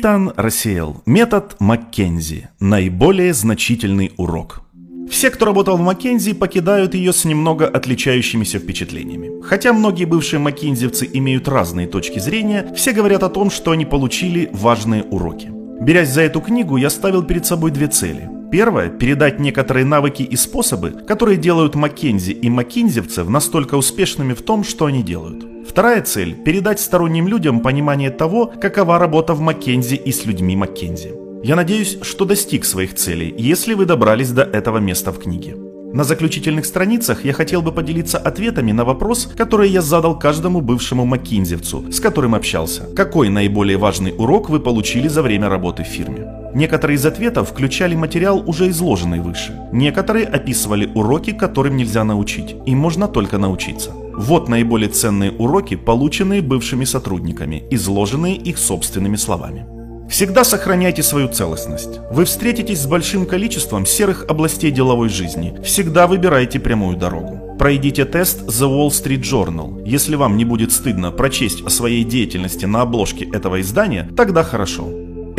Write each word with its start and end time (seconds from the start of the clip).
Итан 0.00 0.32
рассеял 0.34 1.02
метод 1.04 1.56
Маккензи. 1.58 2.48
Наиболее 2.58 3.34
значительный 3.34 4.12
урок. 4.16 4.62
Все, 5.10 5.28
кто 5.28 5.44
работал 5.44 5.76
в 5.76 5.82
Маккензи, 5.82 6.32
покидают 6.32 6.94
ее 6.94 7.12
с 7.12 7.26
немного 7.26 7.66
отличающимися 7.66 8.60
впечатлениями. 8.60 9.42
Хотя 9.42 9.74
многие 9.74 10.06
бывшие 10.06 10.40
маккензевцы 10.40 11.06
имеют 11.12 11.48
разные 11.48 11.86
точки 11.86 12.18
зрения, 12.18 12.72
все 12.74 12.92
говорят 12.92 13.22
о 13.22 13.28
том, 13.28 13.50
что 13.50 13.72
они 13.72 13.84
получили 13.84 14.48
важные 14.54 15.02
уроки. 15.02 15.52
Берясь 15.82 16.08
за 16.08 16.22
эту 16.22 16.40
книгу, 16.40 16.78
я 16.78 16.88
ставил 16.88 17.22
перед 17.22 17.44
собой 17.44 17.70
две 17.70 17.88
цели. 17.88 18.39
Первое– 18.50 18.88
передать 18.98 19.38
некоторые 19.38 19.84
навыки 19.84 20.22
и 20.22 20.34
способы, 20.34 20.90
которые 20.90 21.36
делают 21.36 21.76
Маккензи 21.76 22.32
и 22.32 22.50
маккензевцев 22.50 23.28
настолько 23.28 23.76
успешными 23.76 24.34
в 24.34 24.42
том, 24.42 24.64
что 24.64 24.86
они 24.86 25.04
делают. 25.04 25.46
Вторая 25.68 26.02
цель– 26.02 26.34
передать 26.44 26.80
сторонним 26.80 27.28
людям 27.28 27.60
понимание 27.60 28.10
того, 28.10 28.52
какова 28.60 28.98
работа 28.98 29.34
в 29.34 29.40
Маккензи 29.40 29.94
и 29.94 30.10
с 30.10 30.26
людьми 30.26 30.56
Маккензи. 30.56 31.12
Я 31.44 31.54
надеюсь, 31.54 31.98
что 32.02 32.24
достиг 32.24 32.64
своих 32.64 32.96
целей, 32.96 33.32
если 33.38 33.74
вы 33.74 33.86
добрались 33.86 34.32
до 34.32 34.42
этого 34.42 34.78
места 34.78 35.12
в 35.12 35.20
книге. 35.20 35.54
На 35.92 36.02
заключительных 36.02 36.66
страницах 36.66 37.24
я 37.24 37.32
хотел 37.32 37.62
бы 37.62 37.70
поделиться 37.70 38.18
ответами 38.18 38.72
на 38.72 38.84
вопрос, 38.84 39.28
который 39.36 39.70
я 39.70 39.80
задал 39.80 40.18
каждому 40.18 40.60
бывшему 40.60 41.04
маккинзевцу, 41.04 41.92
с 41.92 42.00
которым 42.00 42.34
общался. 42.34 42.88
Какой 42.96 43.28
наиболее 43.28 43.76
важный 43.76 44.12
урок 44.16 44.50
вы 44.50 44.58
получили 44.58 45.08
за 45.08 45.22
время 45.22 45.48
работы 45.48 45.84
в 45.84 45.86
фирме? 45.86 46.39
Некоторые 46.54 46.96
из 46.96 47.06
ответов 47.06 47.50
включали 47.50 47.94
материал, 47.94 48.42
уже 48.46 48.68
изложенный 48.70 49.20
выше. 49.20 49.58
Некоторые 49.72 50.26
описывали 50.26 50.90
уроки, 50.94 51.32
которым 51.32 51.76
нельзя 51.76 52.04
научить, 52.04 52.56
и 52.66 52.74
можно 52.74 53.08
только 53.08 53.38
научиться. 53.38 53.92
Вот 54.16 54.48
наиболее 54.48 54.90
ценные 54.90 55.32
уроки, 55.32 55.76
полученные 55.76 56.42
бывшими 56.42 56.84
сотрудниками, 56.84 57.64
изложенные 57.70 58.36
их 58.36 58.58
собственными 58.58 59.16
словами. 59.16 59.66
Всегда 60.10 60.42
сохраняйте 60.42 61.04
свою 61.04 61.28
целостность. 61.28 62.00
Вы 62.10 62.24
встретитесь 62.24 62.80
с 62.80 62.86
большим 62.86 63.26
количеством 63.26 63.86
серых 63.86 64.24
областей 64.28 64.72
деловой 64.72 65.08
жизни. 65.08 65.54
Всегда 65.62 66.08
выбирайте 66.08 66.58
прямую 66.58 66.96
дорогу. 66.96 67.56
Пройдите 67.60 68.04
тест 68.04 68.42
The 68.48 68.68
Wall 68.68 68.88
Street 68.88 69.20
Journal. 69.20 69.86
Если 69.86 70.16
вам 70.16 70.36
не 70.36 70.44
будет 70.44 70.72
стыдно 70.72 71.12
прочесть 71.12 71.62
о 71.64 71.70
своей 71.70 72.02
деятельности 72.02 72.64
на 72.64 72.82
обложке 72.82 73.24
этого 73.24 73.60
издания, 73.60 74.10
тогда 74.16 74.42
хорошо. 74.42 74.88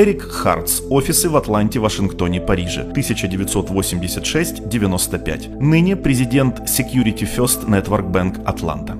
Эрик 0.00 0.22
Хартс. 0.22 0.80
Офисы 0.88 1.28
в 1.28 1.36
Атланте, 1.36 1.78
Вашингтоне, 1.78 2.40
Париже. 2.40 2.90
1986-95. 2.94 5.60
Ныне 5.60 5.94
президент 5.94 6.60
Security 6.60 7.28
First 7.36 7.68
Network 7.68 8.10
Bank 8.10 8.42
Атланта. 8.46 8.96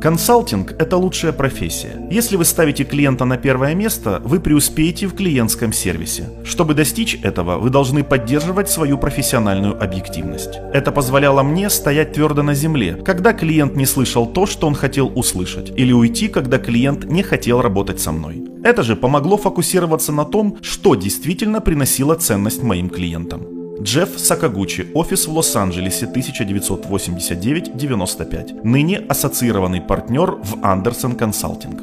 Консалтинг– 0.00 0.76
это 0.78 0.96
лучшая 0.96 1.32
профессия. 1.32 2.06
Если 2.08 2.36
вы 2.36 2.44
ставите 2.44 2.84
клиента 2.84 3.24
на 3.24 3.36
первое 3.36 3.74
место, 3.74 4.22
вы 4.24 4.38
преуспеете 4.38 5.08
в 5.08 5.16
клиентском 5.16 5.72
сервисе. 5.72 6.28
Чтобы 6.44 6.74
достичь 6.74 7.18
этого, 7.24 7.58
вы 7.58 7.70
должны 7.70 8.04
поддерживать 8.04 8.70
свою 8.70 8.96
профессиональную 8.96 9.82
объективность. 9.82 10.60
Это 10.72 10.92
позволяло 10.92 11.42
мне 11.42 11.68
стоять 11.68 12.12
твердо 12.12 12.44
на 12.44 12.54
земле, 12.54 12.94
когда 13.04 13.32
клиент 13.32 13.74
не 13.74 13.86
слышал 13.86 14.24
то, 14.24 14.46
что 14.46 14.68
он 14.68 14.76
хотел 14.76 15.10
услышать, 15.16 15.72
или 15.76 15.92
уйти, 15.92 16.28
когда 16.28 16.60
клиент 16.60 17.06
не 17.06 17.24
хотел 17.24 17.60
работать 17.60 17.98
со 17.98 18.12
мной. 18.12 18.47
Это 18.64 18.82
же 18.82 18.96
помогло 18.96 19.36
фокусироваться 19.36 20.12
на 20.12 20.24
том, 20.24 20.56
что 20.62 20.94
действительно 20.94 21.60
приносило 21.60 22.14
ценность 22.14 22.62
моим 22.62 22.88
клиентам. 22.88 23.58
Джефф 23.80 24.18
Сакагучи, 24.18 24.88
офис 24.94 25.28
в 25.28 25.32
Лос-Анджелесе 25.32 26.06
1989-95. 26.06 28.64
Ныне 28.64 28.98
ассоциированный 28.98 29.80
партнер 29.80 30.32
в 30.42 30.58
Андерсон 30.62 31.14
Консалтинг. 31.14 31.82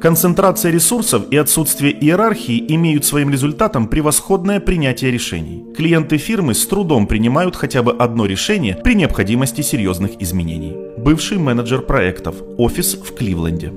Концентрация 0.00 0.72
ресурсов 0.72 1.24
и 1.30 1.36
отсутствие 1.36 1.92
иерархии 1.92 2.64
имеют 2.74 3.04
своим 3.04 3.30
результатом 3.30 3.86
превосходное 3.88 4.60
принятие 4.60 5.10
решений. 5.10 5.64
Клиенты 5.76 6.18
фирмы 6.18 6.54
с 6.54 6.64
трудом 6.66 7.08
принимают 7.08 7.56
хотя 7.56 7.82
бы 7.82 7.90
одно 7.92 8.26
решение 8.26 8.76
при 8.76 8.94
необходимости 8.94 9.60
серьезных 9.60 10.12
изменений. 10.20 10.76
Бывший 10.98 11.38
менеджер 11.38 11.82
проектов. 11.82 12.36
Офис 12.58 12.94
в 12.94 13.12
Кливленде. 13.14 13.72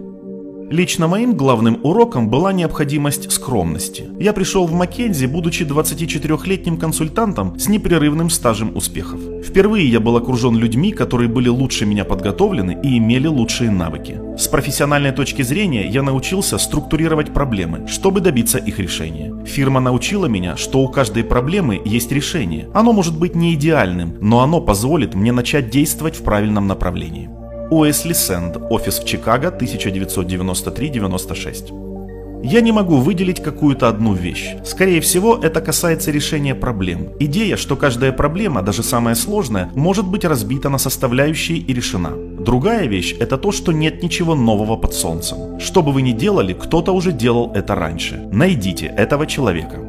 Лично 0.72 1.10
моим 1.10 1.36
главным 1.36 1.82
уроком 1.84 2.30
была 2.30 2.54
необходимость 2.54 3.30
скромности. 3.30 4.06
Я 4.18 4.32
пришел 4.32 4.66
в 4.66 4.72
Маккензи, 4.72 5.26
будучи 5.26 5.64
24-летним 5.64 6.78
консультантом 6.78 7.60
с 7.60 7.68
непрерывным 7.68 8.30
стажем 8.30 8.78
успехов. 8.78 9.20
Впервые 9.46 9.86
я 9.90 10.00
был 10.00 10.16
окружен 10.16 10.56
людьми, 10.56 10.94
которые 10.94 11.28
были 11.28 11.50
лучше 11.50 11.86
меня 11.86 12.06
подготовлены 12.06 12.80
и 12.82 12.98
имели 13.00 13.28
лучшие 13.28 13.70
навыки. 13.70 14.18
С 14.38 14.48
профессиональной 14.48 15.12
точки 15.12 15.42
зрения 15.42 15.90
я 15.90 16.04
научился 16.04 16.58
структурировать 16.58 17.34
проблемы, 17.34 17.86
чтобы 17.90 18.22
добиться 18.22 18.58
их 18.58 18.80
решения. 18.80 19.44
Фирма 19.46 19.82
научила 19.82 20.28
меня, 20.28 20.56
что 20.56 20.80
у 20.80 20.88
каждой 20.88 21.26
проблемы 21.26 21.82
есть 21.84 22.14
решение. 22.14 22.70
Оно 22.74 22.94
может 22.94 23.20
быть 23.20 23.36
не 23.36 23.56
идеальным, 23.56 24.16
но 24.22 24.40
оно 24.40 24.62
позволит 24.62 25.16
мне 25.16 25.34
начать 25.34 25.70
действовать 25.70 26.16
в 26.16 26.24
правильном 26.24 26.66
направлении. 26.68 27.41
Уэсли 27.72 28.12
Сэнд, 28.12 28.58
офис 28.70 29.00
в 29.00 29.06
Чикаго, 29.06 29.48
1993-96. 29.48 32.44
Я 32.44 32.60
не 32.60 32.74
могу 32.74 32.98
выделить 32.98 33.42
какую-то 33.42 33.88
одну 33.88 34.14
вещь. 34.14 34.56
Скорее 34.66 35.00
всего, 35.00 35.40
это 35.42 35.62
касается 35.62 36.12
решения 36.12 36.54
проблем. 36.54 37.14
Идея, 37.22 37.56
что 37.56 37.78
каждая 37.78 38.12
проблема, 38.12 38.62
даже 38.62 38.84
самая 38.84 39.16
сложная, 39.16 39.72
может 39.74 40.06
быть 40.06 40.26
разбита 40.26 40.68
на 40.68 40.80
составляющие 40.80 41.60
и 41.60 41.74
решена. 41.74 42.12
Другая 42.40 42.88
вещь– 42.88 43.16
это 43.22 43.38
то, 43.38 43.54
что 43.54 43.72
нет 43.72 44.04
ничего 44.04 44.36
нового 44.36 44.76
под 44.76 44.94
солнцем. 44.94 45.58
Что 45.62 45.82
бы 45.82 45.94
вы 45.94 46.02
ни 46.02 46.12
делали, 46.12 46.52
кто-то 46.52 46.92
уже 46.92 47.14
делал 47.14 47.54
это 47.56 47.76
раньше. 47.76 48.22
Найдите 48.34 48.88
этого 48.88 49.26
человека. 49.26 49.80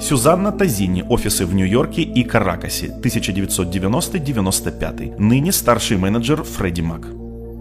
Сюзанна 0.00 0.50
Тазини, 0.50 1.04
офисы 1.08 1.46
в 1.46 1.54
Нью-Йорке 1.54 2.02
и 2.02 2.24
Каракасе, 2.24 2.88
1990-95. 3.00 5.20
Ныне 5.20 5.52
старший 5.52 5.98
менеджер 5.98 6.42
Фредди 6.42 6.80
Мак. 6.80 7.06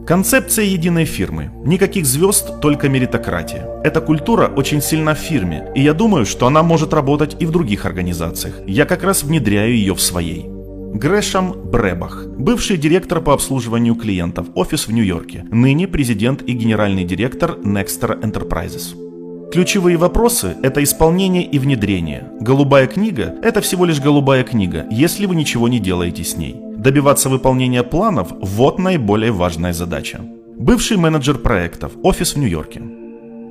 Концепция 0.07 0.63
единой 0.63 1.03
фирмы. 1.03 1.51
Никаких 1.65 2.05
звезд, 2.05 2.61
только 2.61 2.87
меритократия. 2.87 3.67
Эта 3.83 3.99
культура 3.99 4.47
очень 4.47 4.81
сильна 4.81 5.13
в 5.13 5.17
фирме, 5.17 5.69
и 5.75 5.81
я 5.81 5.93
думаю, 5.93 6.25
что 6.25 6.47
она 6.47 6.63
может 6.63 6.93
работать 6.93 7.35
и 7.41 7.45
в 7.45 7.51
других 7.51 7.85
организациях. 7.85 8.61
Я 8.65 8.85
как 8.85 9.03
раз 9.03 9.23
внедряю 9.23 9.75
ее 9.75 9.93
в 9.93 9.99
своей. 10.01 10.45
Грэшам 10.93 11.51
Бребах, 11.51 12.25
бывший 12.25 12.77
директор 12.77 13.19
по 13.19 13.33
обслуживанию 13.33 13.95
клиентов, 13.95 14.47
офис 14.55 14.87
в 14.87 14.93
Нью-Йорке, 14.93 15.45
ныне 15.51 15.89
президент 15.89 16.41
и 16.41 16.53
генеральный 16.53 17.03
директор 17.03 17.57
Nexter 17.61 18.17
Enterprises. 18.21 19.51
Ключевые 19.51 19.97
вопросы– 19.97 20.55
это 20.63 20.81
исполнение 20.83 21.43
и 21.43 21.59
внедрение. 21.59 22.31
Голубая 22.39 22.87
книга– 22.87 23.35
это 23.43 23.59
всего 23.59 23.83
лишь 23.83 23.99
голубая 23.99 24.45
книга, 24.45 24.85
если 24.89 25.25
вы 25.25 25.35
ничего 25.35 25.67
не 25.67 25.81
делаете 25.81 26.23
с 26.23 26.37
ней. 26.37 26.55
Добиваться 26.87 27.27
выполнения 27.27 27.83
планов– 27.83 28.31
вот 28.39 28.79
наиболее 28.79 29.33
важная 29.33 29.73
задача. 29.73 30.21
Бывший 30.57 30.95
менеджер 30.95 31.37
проектов, 31.37 31.91
офис 32.01 32.35
в 32.35 32.39
Нью-Йорке. 32.39 32.81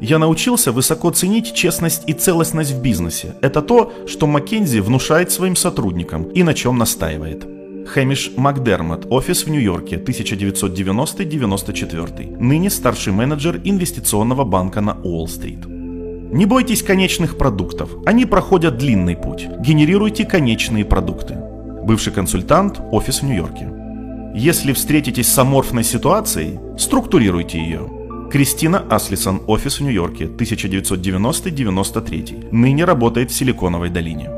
Я 0.01 0.19
научился 0.19 0.73
высоко 0.73 1.11
ценить 1.11 1.55
честность 1.55 2.05
и 2.07 2.15
целостность 2.15 2.73
в 2.73 2.81
бизнесе. 2.81 3.35
Это 3.43 3.61
то, 3.61 3.93
что 4.07 4.27
Маккензи 4.27 4.81
внушает 4.81 5.33
своим 5.33 5.55
сотрудникам 5.55 6.31
и 6.31 6.43
на 6.43 6.55
чем 6.55 6.79
настаивает. 6.79 7.47
Хэмиш 7.87 8.33
Макдермот, 8.39 9.07
офис 9.11 9.45
в 9.45 9.51
Нью-Йорке, 9.51 9.97
1990-94. 9.97 12.39
Ныне 12.41 12.71
старший 12.71 13.13
менеджер 13.13 13.61
инвестиционного 13.63 14.45
банка 14.45 14.81
на 14.81 14.97
Уолл-стрит. 15.05 15.67
Не 15.67 16.47
бойтесь 16.47 16.83
конечных 16.83 17.37
продуктов, 17.37 17.91
они 18.07 18.25
проходят 18.25 18.79
длинный 18.79 19.15
путь. 19.15 19.47
Генерируйте 19.61 20.25
конечные 20.25 20.87
продукты 20.87 21.37
бывший 21.87 22.13
консультант, 22.13 22.81
офис 22.91 23.23
в 23.23 23.25
Нью-Йорке. 23.25 23.73
Если 24.35 24.73
встретитесь 24.73 25.29
с 25.29 25.39
аморфной 25.39 25.85
ситуацией, 25.85 26.59
структурируйте 26.77 27.59
ее. 27.59 27.89
Кристина 28.31 28.85
Аслисон, 28.91 29.41
офис 29.47 29.79
в 29.79 29.83
Нью-Йорке, 29.83 30.25
1990-93, 30.25 32.49
ныне 32.51 32.85
работает 32.85 33.31
в 33.31 33.35
Силиконовой 33.35 33.89
долине. 33.89 34.29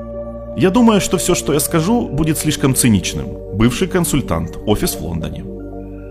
Я 0.59 0.69
думаю, 0.71 1.01
что 1.01 1.17
все, 1.17 1.35
что 1.35 1.55
я 1.55 1.61
скажу, 1.61 2.09
будет 2.09 2.37
слишком 2.37 2.75
циничным. 2.75 3.29
Бывший 3.55 3.89
консультант, 3.89 4.59
офис 4.67 4.97
в 4.97 5.01
Лондоне. 5.01 5.45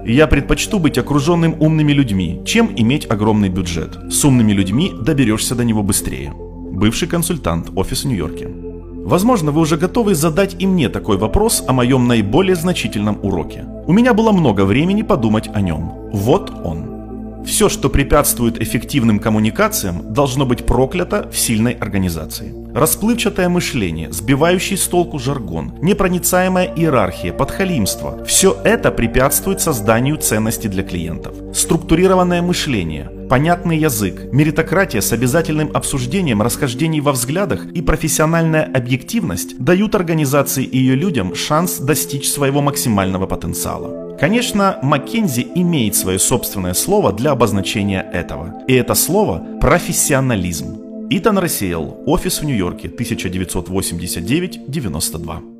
Я 0.06 0.26
предпочту 0.28 0.80
быть 0.80 0.98
окруженным 0.98 1.56
умными 1.60 1.92
людьми, 1.92 2.42
чем 2.46 2.72
иметь 2.76 3.06
огромный 3.12 3.50
бюджет. 3.50 3.96
С 4.10 4.26
умными 4.26 4.54
людьми 4.54 4.92
доберешься 5.02 5.54
до 5.54 5.64
него 5.64 5.84
быстрее. 5.84 6.34
Бывший 6.36 7.08
консультант, 7.08 7.70
офис 7.76 8.06
в 8.06 8.08
Нью-Йорке. 8.08 8.67
Возможно, 9.08 9.52
вы 9.52 9.62
уже 9.62 9.78
готовы 9.78 10.16
задать 10.16 10.58
и 10.60 10.68
мне 10.68 10.90
такой 10.90 11.18
вопрос 11.18 11.64
о 11.66 11.72
моем 11.72 12.10
наиболее 12.10 12.58
значительном 12.58 13.18
уроке. 13.24 13.64
У 13.86 13.94
меня 13.94 14.14
было 14.14 14.34
много 14.34 14.66
времени 14.66 15.02
подумать 15.02 15.50
о 15.54 15.62
нем. 15.62 15.94
Вот 16.12 16.52
он. 16.66 17.46
Все, 17.46 17.70
что 17.70 17.90
препятствует 17.90 18.62
эффективным 18.62 19.20
коммуникациям, 19.20 20.14
должно 20.14 20.46
быть 20.46 20.66
проклято 20.66 21.30
в 21.32 21.38
сильной 21.38 21.72
организации. 21.72 22.54
Расплывчатое 22.76 23.48
мышление, 23.48 24.12
сбивающий 24.12 24.76
с 24.76 24.86
толку 24.90 25.20
жаргон, 25.20 25.76
непроницаемая 25.82 26.74
иерархия, 26.76 27.32
подхалимство– 27.32 28.26
все 28.28 28.58
это 28.66 28.92
препятствует 28.92 29.62
созданию 29.62 30.18
ценности 30.18 30.68
для 30.68 30.84
клиентов. 30.84 31.34
Структурированное 31.54 32.42
мышление– 32.42 33.10
Понятный 33.30 33.78
язык, 33.78 34.32
меритократия 34.32 35.02
с 35.02 35.12
обязательным 35.12 35.72
обсуждением 35.74 36.42
расхождений 36.42 37.02
во 37.02 37.12
взглядах 37.12 37.66
и 37.66 37.82
профессиональная 37.82 38.64
объективность 38.64 39.60
дают 39.60 39.96
организации 39.96 40.64
и 40.64 40.78
ее 40.78 40.96
людям 40.96 41.36
шанс 41.36 41.80
достичь 41.80 42.30
своего 42.30 42.62
максимального 42.62 43.28
потенциала. 43.28 44.16
Конечно, 44.18 44.80
Маккензи 44.82 45.46
имеет 45.56 45.96
свое 45.96 46.20
собственное 46.20 46.74
слово 46.74 47.12
для 47.12 47.32
обозначения 47.32 48.10
этого. 48.14 48.64
И 48.68 48.74
это 48.74 48.96
слово– 48.96 49.46
профессионализм. 49.62 50.78
Итан 51.10 51.38
Рассеял, 51.38 52.02
офис 52.06 52.40
в 52.40 52.46
Нью-Йорке, 52.46 52.88
1989-92. 52.88 55.57